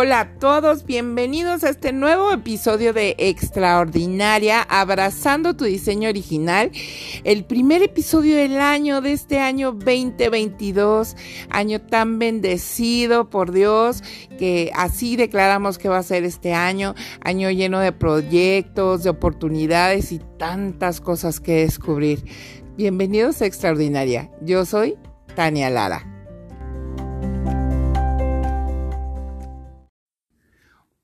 [0.00, 6.70] Hola a todos, bienvenidos a este nuevo episodio de Extraordinaria, abrazando tu diseño original,
[7.24, 11.16] el primer episodio del año, de este año 2022,
[11.50, 14.04] año tan bendecido por Dios,
[14.38, 20.12] que así declaramos que va a ser este año, año lleno de proyectos, de oportunidades
[20.12, 22.24] y tantas cosas que descubrir.
[22.76, 24.96] Bienvenidos a Extraordinaria, yo soy
[25.34, 26.17] Tania Lara.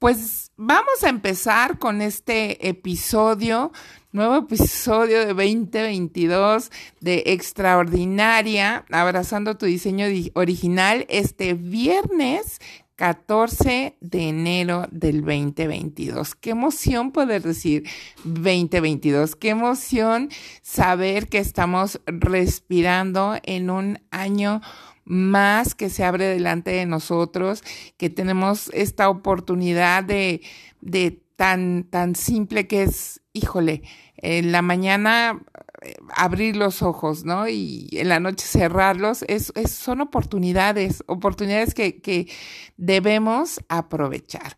[0.04, 3.72] Pues vamos a empezar con este episodio,
[4.12, 10.04] nuevo episodio de 2022 de Extraordinaria, abrazando tu diseño
[10.34, 12.58] original este viernes
[12.96, 16.34] 14 de enero del 2022.
[16.34, 17.84] Qué emoción poder decir
[18.24, 19.36] 2022.
[19.36, 20.28] Qué emoción
[20.60, 24.60] saber que estamos respirando en un año
[25.04, 27.62] más que se abre delante de nosotros,
[27.96, 30.42] que tenemos esta oportunidad de,
[30.80, 33.82] de tan, tan simple que es, híjole,
[34.16, 35.42] en la mañana
[35.82, 37.48] eh, abrir los ojos, ¿no?
[37.48, 42.28] Y en la noche cerrarlos, es, son oportunidades, oportunidades que, que
[42.76, 44.56] debemos aprovechar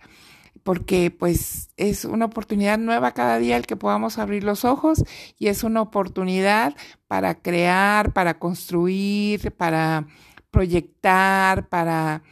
[0.63, 5.05] porque pues es una oportunidad nueva cada día el que podamos abrir los ojos
[5.39, 6.75] y es una oportunidad
[7.07, 10.09] para crear, para construir, para
[10.57, 12.23] proyectar, para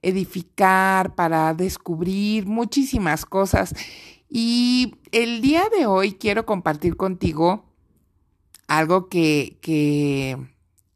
[0.00, 3.74] edificar, para descubrir muchísimas cosas.
[4.26, 7.66] Y el día de hoy quiero compartir contigo
[8.68, 10.38] algo que, que,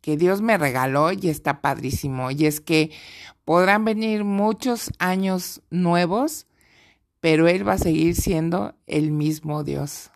[0.01, 2.31] que Dios me regaló y está padrísimo.
[2.31, 2.91] Y es que
[3.45, 6.47] podrán venir muchos años nuevos,
[7.21, 10.11] pero Él va a seguir siendo el mismo Dios.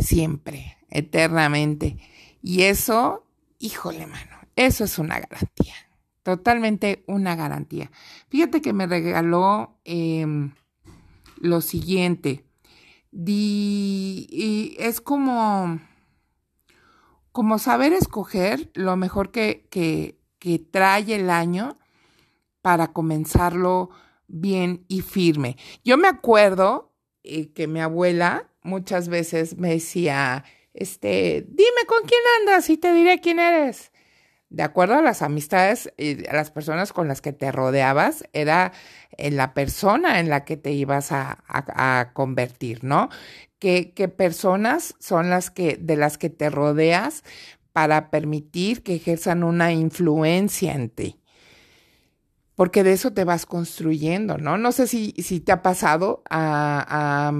[0.00, 1.96] Siempre, eternamente.
[2.42, 3.24] Y eso,
[3.60, 5.74] híjole, mano eso es una garantía,
[6.22, 7.90] totalmente una garantía.
[8.28, 10.52] Fíjate que me regaló em,
[11.38, 12.44] lo siguiente.
[13.10, 15.80] y es como,
[17.32, 20.18] como saber escoger lo mejor que, que,
[20.70, 21.78] trae el año
[22.60, 23.88] para comenzarlo
[24.28, 25.56] bien y firme.
[25.84, 30.44] Yo me acuerdo eh, que mi abuela muchas veces me decía,
[30.74, 33.90] este, dime con quién andas y te diré quién eres
[34.50, 38.72] de acuerdo a las amistades y a las personas con las que te rodeabas, era
[39.12, 43.08] en la persona en la que te ibas a, convertir, ¿no?
[43.60, 47.22] ¿Qué, ¿Qué, personas son las que, de las que te rodeas
[47.72, 51.20] para permitir que ejerzan una influencia en ti?
[52.56, 54.58] Porque de eso te vas construyendo, ¿no?
[54.58, 56.84] No sé si, si te ha pasado a
[57.28, 57.32] a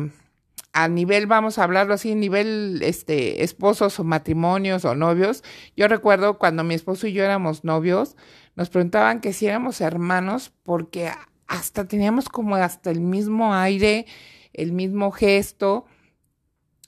[0.89, 5.43] nivel, vamos a hablarlo así, nivel este, esposos o matrimonios o novios.
[5.77, 8.17] Yo recuerdo cuando mi esposo y yo éramos novios,
[8.57, 11.11] nos preguntaban que si éramos hermanos porque
[11.47, 14.07] hasta teníamos como hasta el mismo aire,
[14.53, 15.87] el mismo gesto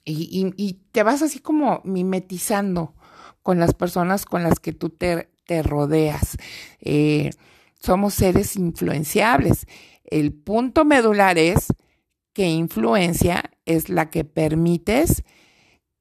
[0.04, 2.94] y, y, te vas así como mimetizando
[3.42, 6.36] con las personas con las que tú te, te rodeas.
[6.80, 7.30] Eh,
[7.78, 9.66] somos seres influenciables.
[10.04, 11.72] El punto medular es
[12.32, 15.25] que influencia es la que permites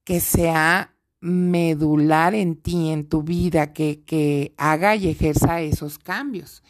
[0.03, 6.63] que sea medular en ti, en tu vida, que, que haga y ejerza esos cambios.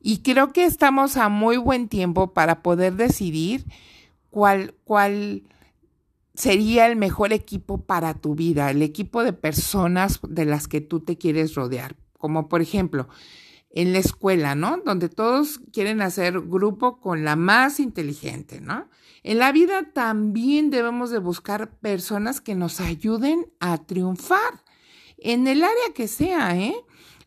[0.00, 3.64] Y creo que estamos a muy buen tiempo para poder decidir
[4.30, 5.42] cuál, cuál
[6.34, 11.00] sería el mejor equipo para tu vida, el equipo de personas de las que tú
[11.00, 11.96] te quieres rodear.
[12.18, 13.08] Como por ejemplo,
[13.72, 14.78] en la escuela, ¿no?
[14.84, 18.88] Donde todos quieren hacer grupo con la más inteligente, ¿no?
[19.22, 24.64] En la vida también debemos de buscar personas que nos ayuden a triunfar
[25.16, 26.74] en el área que sea, ¿eh?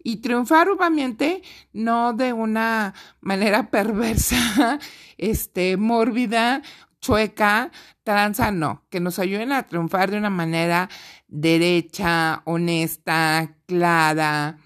[0.04, 1.42] Y triunfar obviamente
[1.74, 4.80] no de una manera perversa,
[5.18, 6.62] este, mórbida,
[7.02, 7.72] chueca,
[8.04, 10.90] tranza, no, que nos ayuden a triunfar de una manera
[11.28, 14.58] derecha, honesta, clara,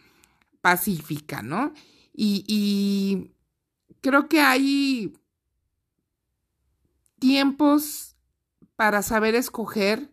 [0.61, 1.73] pacífica, ¿no?
[2.13, 3.31] Y,
[4.01, 5.13] creo que hay
[7.19, 8.15] tiempos
[8.75, 10.11] para saber escoger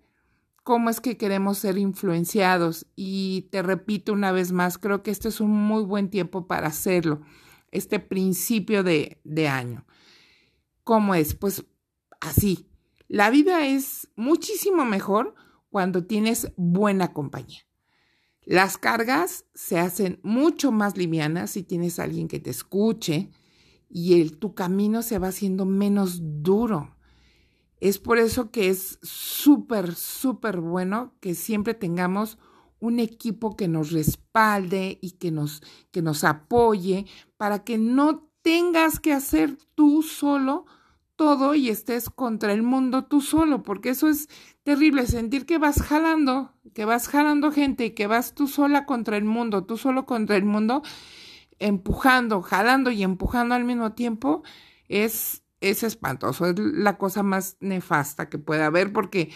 [0.65, 2.87] cómo es que queremos ser influenciados.
[2.97, 6.69] Y te repito una vez más, creo que este es un muy buen tiempo para
[6.69, 7.23] hacerlo,
[7.71, 9.87] este principio de, de año.
[10.85, 11.35] ¿Cómo es?
[11.35, 11.65] Pues
[12.21, 12.69] así.
[13.09, 15.35] La vida es muchísimo mejor
[15.71, 17.67] cuando tienes buena compañía.
[18.47, 23.29] Las cargas se hacen mucho más livianas si tienes a alguien que te escuche
[23.89, 26.97] y el, tu camino se va haciendo menos duro.
[27.81, 32.39] Es por eso que es súper, súper bueno que siempre tengamos
[32.79, 35.61] un equipo que nos respalde y que nos,
[35.91, 37.07] que nos apoye
[37.37, 40.67] para que no tengas que hacer tú solo
[41.17, 44.29] todo y estés contra el mundo tú solo, porque eso es
[44.63, 49.17] terrible, sentir que vas jalando, que vas jalando gente y que vas tú sola contra
[49.17, 50.83] el mundo, tú solo contra el mundo,
[51.59, 54.43] empujando, jalando y empujando al mismo tiempo,
[54.89, 59.31] es, es espantoso, es la cosa más nefasta que puede haber, porque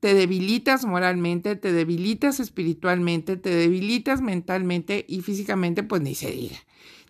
[0.00, 6.56] te debilitas moralmente, te debilitas espiritualmente, te debilitas mentalmente y físicamente, pues ni se diga.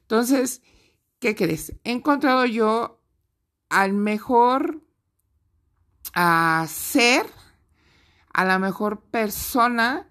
[0.01, 0.63] Entonces,
[1.19, 1.75] ¿qué crees?
[1.85, 2.98] He encontrado yo
[3.69, 4.83] al mejor
[6.15, 7.27] a ser,
[8.33, 10.09] a la mejor persona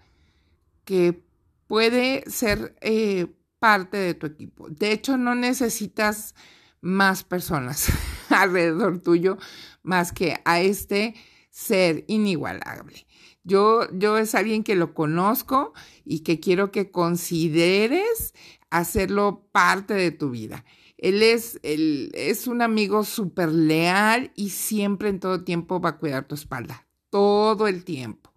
[0.86, 1.24] que
[1.68, 3.28] puede ser eh,
[3.60, 4.70] parte de tu equipo.
[4.70, 6.36] De hecho, no necesitas
[6.82, 7.90] más personas
[8.30, 9.38] alrededor tuyo
[9.84, 11.16] más que a este
[11.50, 13.08] ser inigualable.
[13.44, 18.34] Yo, yo es alguien que lo conozco y que quiero que consideres
[18.70, 20.66] hacerlo parte de tu vida.
[20.98, 25.98] Él es, él es un amigo súper leal y siempre en todo tiempo va a
[25.98, 26.88] cuidar tu espalda.
[27.10, 28.34] Todo el tiempo.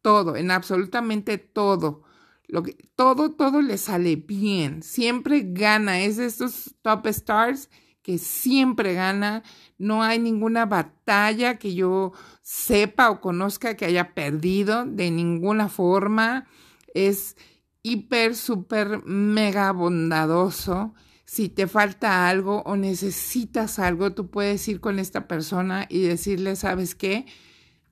[0.00, 2.02] Todo, en absolutamente todo.
[2.48, 4.82] Lo que, todo, todo le sale bien.
[4.82, 6.00] Siempre gana.
[6.00, 7.68] Es de estos top stars
[8.02, 9.42] que siempre gana.
[9.78, 16.46] No hay ninguna batalla que yo sepa o conozca que haya perdido de ninguna forma.
[16.94, 17.36] Es
[17.82, 20.94] hiper, súper, mega bondadoso
[21.32, 26.56] si te falta algo o necesitas algo, tú puedes ir con esta persona y decirle,
[26.56, 27.24] ¿sabes qué?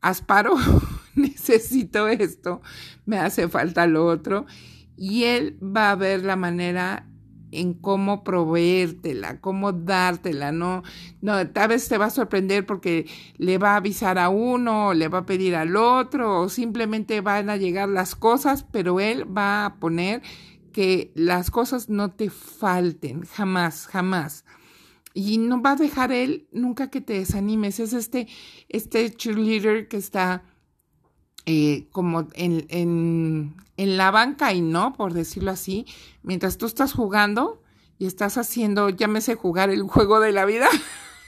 [0.02, 0.56] Asparo,
[1.14, 2.60] necesito esto,
[3.06, 4.44] me hace falta lo otro.
[4.94, 7.06] Y él va a ver la manera
[7.50, 10.82] en cómo proveértela, cómo dártela, no,
[11.22, 13.06] no, tal vez te va a sorprender porque
[13.38, 17.22] le va a avisar a uno, o le va a pedir al otro, o simplemente
[17.22, 20.20] van a llegar las cosas, pero él va a poner
[20.70, 24.44] que las cosas no te falten, jamás, jamás.
[25.12, 27.80] Y no va a dejar él nunca que te desanimes.
[27.80, 28.28] Es este,
[28.68, 30.44] este cheerleader que está
[31.46, 35.86] eh, como en, en, en la banca y no, por decirlo así,
[36.22, 37.62] mientras tú estás jugando
[37.98, 40.68] y estás haciendo, llámese jugar el juego de la vida.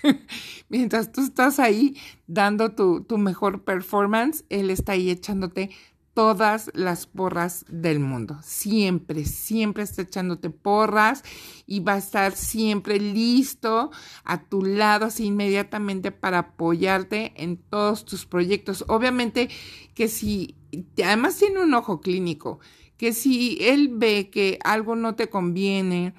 [0.69, 1.97] mientras tú estás ahí
[2.27, 5.71] dando tu, tu mejor performance, él está ahí echándote
[6.15, 8.39] todas las porras del mundo.
[8.43, 11.23] Siempre, siempre está echándote porras
[11.67, 13.91] y va a estar siempre listo
[14.25, 18.85] a tu lado así inmediatamente para apoyarte en todos tus proyectos.
[18.89, 19.49] Obviamente
[19.95, 20.57] que si,
[21.03, 22.61] además tiene un ojo clínico,
[22.97, 26.15] que si él ve que algo no te conviene,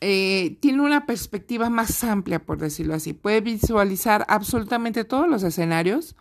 [0.00, 3.12] eh, tiene una perspectiva más amplia, por decirlo así.
[3.12, 6.16] Puede visualizar absolutamente todos los escenarios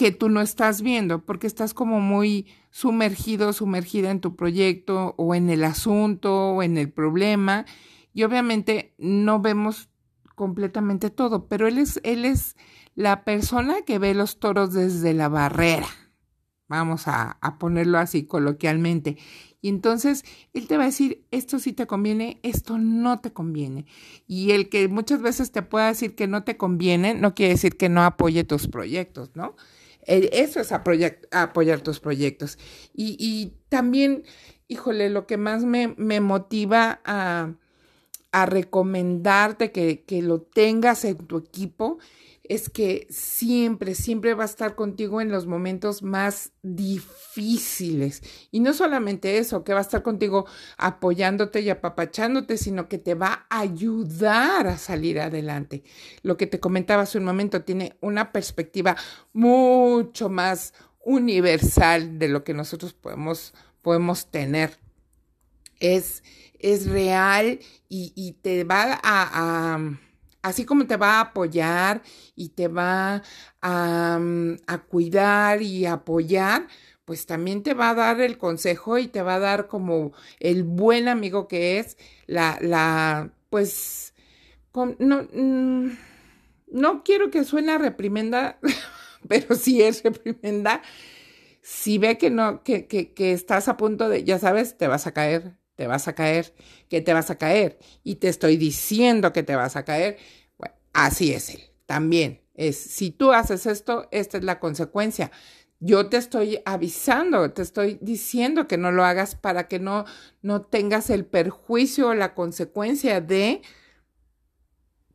[0.00, 5.34] que tú no estás viendo porque estás como muy sumergido, sumergida en tu proyecto o
[5.34, 7.66] en el asunto o en el problema
[8.14, 9.90] y obviamente no vemos
[10.36, 12.56] completamente todo, pero él es, él es
[12.94, 15.88] la persona que ve los toros desde la barrera,
[16.66, 19.18] vamos a, a ponerlo así coloquialmente.
[19.60, 20.24] Y entonces
[20.54, 23.84] él te va a decir, esto sí te conviene, esto no te conviene.
[24.26, 27.76] Y el que muchas veces te pueda decir que no te conviene, no quiere decir
[27.76, 29.56] que no apoye tus proyectos, ¿no?
[30.10, 32.58] Eso es apoyar, tus proyectos.
[32.92, 34.24] Y, también,
[34.66, 37.54] híjole, lo que más me, motiva a,
[38.46, 41.98] recomendarte que, que lo tengas en tu equipo
[42.50, 48.24] es que siempre, siempre va a estar contigo en los momentos más difíciles.
[48.50, 53.14] Y no solamente eso, que va a estar contigo apoyándote y apapachándote, sino que te
[53.14, 55.84] va a ayudar a salir adelante.
[56.24, 58.96] Lo que te comentaba hace un momento tiene una perspectiva
[59.32, 64.76] mucho más universal de lo que nosotros podemos, podemos tener.
[65.78, 66.24] Es,
[66.58, 69.78] es real y, te va a
[70.42, 72.02] así como te va a apoyar
[72.34, 73.22] y te va
[73.62, 76.66] mm, a, cuidar y apoyar,
[77.04, 80.64] pues también te va a dar el consejo y te va a dar como el
[80.64, 84.14] buen amigo que es, la, la, pues,
[84.74, 85.90] no, mm,
[86.72, 88.58] no quiero que suene a reprimenda,
[89.28, 90.82] pero sí es reprimenda.
[91.62, 95.06] Si ve que no, que, que, que estás a punto de, ya sabes, te vas
[95.06, 96.52] a caer, te vas a caer,
[96.90, 100.18] que te vas a caer y te estoy diciendo que te vas a caer.
[100.92, 101.62] Así es él.
[101.86, 105.32] También es, si tú haces esto, esta es la consecuencia.
[105.78, 110.04] Yo te estoy avisando, te estoy diciendo que no lo hagas para que no,
[110.42, 113.62] no tengas el perjuicio o la consecuencia de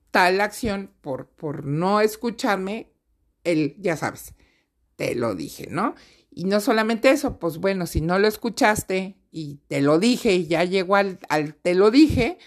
[0.09, 2.91] tal acción por, por no escucharme.
[3.43, 4.33] Él, ya sabes,
[4.95, 5.93] te lo dije, ¿no?
[6.37, 10.47] Y no solamente eso, pues bueno, si no lo escuchaste y te lo dije y
[10.47, 11.17] ya llegó al,
[11.61, 12.37] te lo dije,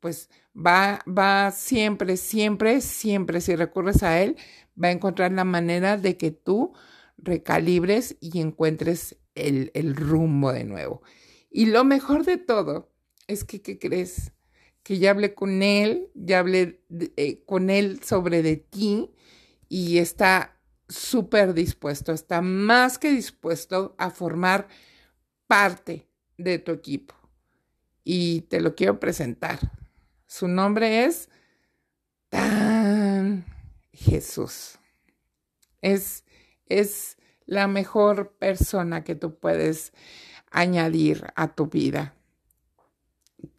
[0.00, 4.36] pues va, va siempre, siempre, siempre, si recurres a Él,
[4.82, 6.72] va a encontrar la manera de que tú
[7.18, 11.02] recalibres y encuentres el, el rumbo de nuevo.
[11.50, 12.94] Y lo mejor de todo
[13.26, 14.32] es que, ¿qué crees?
[14.82, 16.82] Que ya hablé con Él, ya hablé
[17.18, 19.10] eh, con Él sobre de ti
[19.68, 20.53] y está
[20.88, 24.68] súper dispuesto, está más que dispuesto a formar
[25.46, 27.14] parte de tu equipo.
[28.04, 29.58] Y te lo quiero presentar.
[30.26, 31.28] Su nombre es
[32.28, 33.44] Tan
[33.92, 34.78] Jesús.
[35.80, 36.24] Es,
[36.66, 39.92] es la mejor persona que tú puedes
[40.50, 42.14] añadir a tu vida.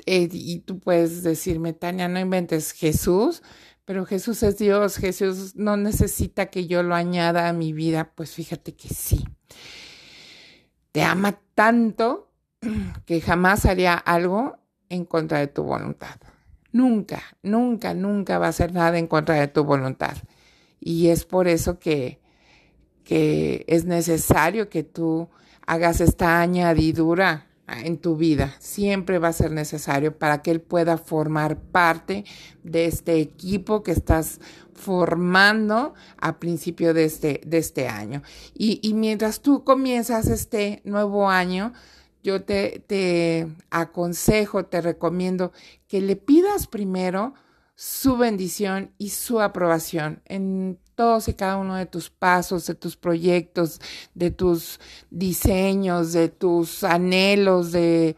[0.06, 3.42] Eh, y tú puedes decirme, Tania, no inventes Jesús,
[3.86, 8.12] pero Jesús es Dios, Jesús no necesita que yo lo añada a mi vida.
[8.16, 9.24] Pues fíjate que sí.
[10.92, 12.32] Te ama tanto
[13.06, 14.58] que jamás haría algo
[14.90, 16.16] en contra de tu voluntad.
[16.72, 20.18] Nunca, nunca, nunca va a hacer nada en contra de tu voluntad.
[20.80, 22.20] Y es por eso que,
[23.04, 25.30] que es necesario que tú
[25.68, 28.56] hagas esta añadidura en tu vida.
[28.60, 32.26] Siempre va a ser necesario para que Él pueda formar parte
[32.64, 34.40] de este equipo que estás
[34.74, 38.22] formando a principio de este, de este año.
[38.54, 41.74] Y, y mientras tú comienzas este nuevo año,
[42.24, 45.52] yo te, te aconsejo, te recomiendo
[45.88, 47.34] que le pidas primero
[47.76, 52.96] su bendición y su aprobación en todos y cada uno de tus pasos, de tus
[52.96, 53.80] proyectos,
[54.14, 54.80] de tus
[55.12, 58.16] diseños, de tus anhelos, de,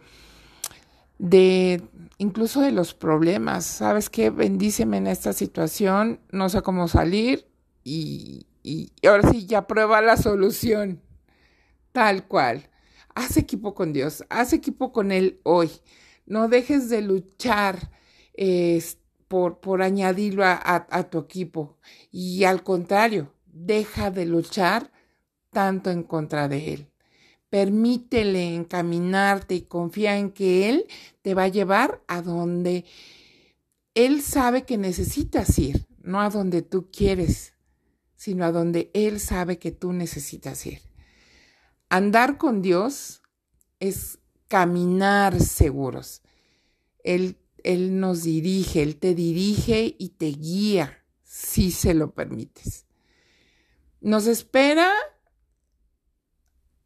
[1.18, 1.82] de
[2.18, 3.66] incluso de los problemas.
[3.66, 4.30] ¿Sabes qué?
[4.30, 7.48] Bendíceme en esta situación, no sé cómo salir
[7.84, 11.02] y, y ahora sí ya prueba la solución.
[11.92, 12.70] Tal cual.
[13.16, 15.72] Haz equipo con Dios, haz equipo con Él hoy.
[16.28, 17.90] No dejes de luchar.
[18.36, 21.78] Este, por, por añadirlo a, tu equipo.
[22.12, 24.92] Y al contrario, deja de luchar
[25.52, 26.88] tanto en contra de él.
[27.50, 30.86] Permítele encaminarte y confía en que él
[31.22, 32.86] te va a llevar a donde
[33.96, 37.54] él sabe que necesitas ir, no a donde tú quieres,
[38.16, 40.82] sino a donde él sabe que tú necesitas ir.
[41.90, 43.22] Andar con Dios
[43.80, 46.22] es caminar seguros.
[47.04, 52.86] Él él nos dirige, Él te dirige y te guía, si se lo permites.
[54.00, 54.90] Nos espera,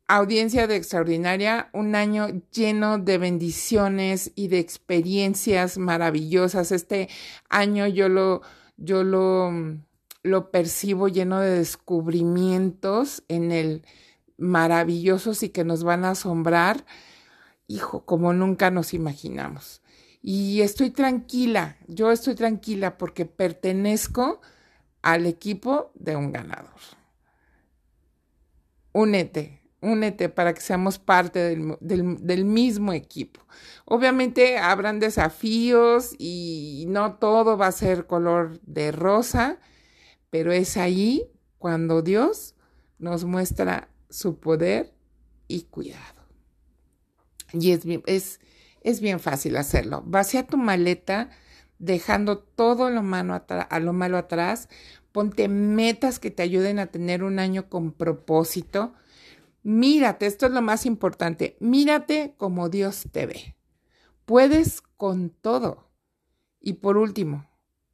[0.08, 6.72] audiencia de extraordinaria, un año lleno de bendiciones y de experiencias maravillosas.
[6.72, 7.10] Este
[7.48, 8.42] año yo lo,
[8.78, 9.52] yo lo,
[10.24, 13.86] lo percibo lleno de descubrimientos en el
[14.40, 16.88] maravillosos y que nos van a asombrar,
[17.68, 19.81] hijo, como nunca nos imaginamos.
[20.22, 24.42] Y estoy tranquila, yo estoy tranquila porque pertenezco
[25.02, 26.80] al equipo de un ganador.
[28.94, 31.40] Únete, únete para que seamos parte
[31.80, 33.42] del, mismo equipo.
[33.86, 39.60] Obviamente habrán desafíos y no todo va a ser color de rosa,
[40.30, 42.56] pero es ahí cuando Dios
[43.00, 44.94] nos muestra su poder
[45.48, 46.22] y cuidado.
[47.54, 48.40] Y es, es
[48.82, 50.04] es bien fácil hacerlo.
[50.06, 51.30] Vacía tu maleta
[51.80, 54.70] dejando todo lo, a lo malo atrás.
[55.12, 58.94] Ponte metas que te ayuden a tener un año con propósito.
[59.64, 61.58] Mírate, esto es lo más importante.
[61.60, 63.56] Mírate como Dios te ve.
[64.26, 65.90] Puedes con todo.
[66.60, 67.50] Y por último,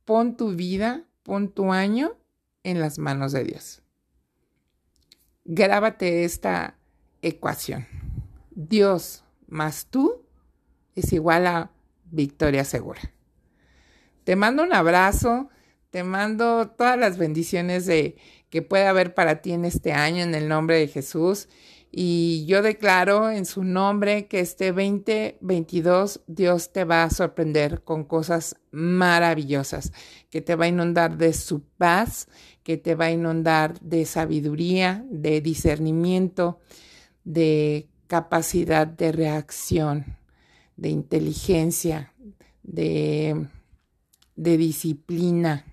[0.05, 2.17] pon tu vida, pon tu año
[2.63, 3.81] en las manos de Dios.
[5.45, 6.77] Grábate esta
[7.21, 7.87] ecuación.
[8.51, 10.26] Dios más tú
[10.97, 11.71] es igual a
[12.11, 13.01] victoria segura.
[14.23, 15.49] Te mando un abrazo,
[15.91, 18.17] te mando todas las bendiciones de,
[18.49, 21.47] que pueda haber para ti en este año en el nombre de Jesús.
[21.91, 28.03] Y yo declaro en su nombre que este 2022 Dios te va a sorprender con
[28.03, 29.93] cosas maravillosas,
[30.29, 32.27] que te va a inundar de su paz,
[32.63, 36.59] que te va a inundar de sabiduría, de discernimiento,
[37.23, 40.17] de capacidad de reacción
[40.77, 42.13] de inteligencia,
[42.63, 43.47] de,
[44.35, 45.65] de disciplina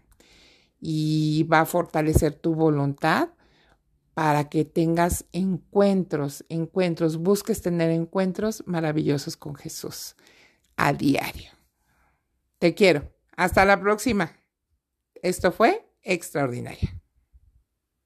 [0.80, 3.30] y va a fortalecer tu voluntad
[4.14, 10.16] para que tengas encuentros, encuentros, busques tener encuentros maravillosos con Jesús
[10.76, 11.50] a diario.
[12.58, 13.12] Te quiero.
[13.36, 14.32] Hasta la próxima.
[15.22, 17.03] Esto fue extraordinaria.